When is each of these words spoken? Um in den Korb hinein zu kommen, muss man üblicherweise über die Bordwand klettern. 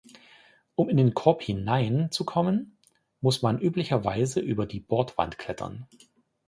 Um 0.73 0.89
in 0.89 0.97
den 0.97 1.13
Korb 1.13 1.43
hinein 1.43 2.09
zu 2.11 2.25
kommen, 2.25 2.75
muss 3.19 3.43
man 3.43 3.59
üblicherweise 3.59 4.39
über 4.39 4.65
die 4.65 4.79
Bordwand 4.79 5.37
klettern. 5.37 5.85